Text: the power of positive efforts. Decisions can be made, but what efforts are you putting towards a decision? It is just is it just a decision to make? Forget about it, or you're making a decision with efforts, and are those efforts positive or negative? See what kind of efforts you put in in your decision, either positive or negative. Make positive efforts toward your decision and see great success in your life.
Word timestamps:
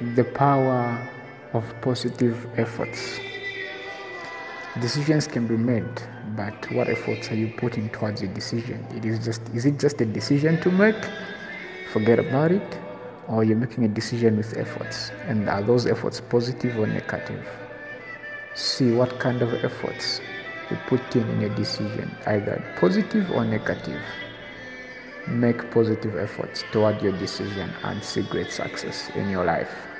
the 0.00 0.24
power 0.24 1.08
of 1.52 1.64
positive 1.80 2.46
efforts. 2.58 3.20
Decisions 4.80 5.28
can 5.28 5.46
be 5.46 5.56
made, 5.56 6.02
but 6.36 6.70
what 6.72 6.88
efforts 6.88 7.30
are 7.30 7.36
you 7.36 7.52
putting 7.56 7.88
towards 7.90 8.22
a 8.22 8.26
decision? 8.26 8.84
It 8.96 9.04
is 9.04 9.24
just 9.24 9.40
is 9.54 9.64
it 9.64 9.78
just 9.78 10.00
a 10.00 10.04
decision 10.04 10.60
to 10.62 10.70
make? 10.70 10.96
Forget 11.92 12.18
about 12.18 12.50
it, 12.50 12.78
or 13.28 13.44
you're 13.44 13.56
making 13.56 13.84
a 13.84 13.88
decision 13.88 14.36
with 14.36 14.56
efforts, 14.56 15.12
and 15.28 15.48
are 15.48 15.62
those 15.62 15.86
efforts 15.86 16.20
positive 16.20 16.76
or 16.76 16.88
negative? 16.88 17.46
See 18.54 18.90
what 18.90 19.20
kind 19.20 19.42
of 19.42 19.54
efforts 19.64 20.20
you 20.70 20.76
put 20.88 21.14
in 21.14 21.28
in 21.28 21.40
your 21.42 21.54
decision, 21.54 22.10
either 22.26 22.60
positive 22.80 23.30
or 23.30 23.44
negative. 23.44 24.00
Make 25.34 25.68
positive 25.72 26.16
efforts 26.16 26.62
toward 26.70 27.02
your 27.02 27.10
decision 27.18 27.68
and 27.82 28.00
see 28.04 28.22
great 28.22 28.52
success 28.52 29.10
in 29.16 29.28
your 29.28 29.44
life. 29.44 29.93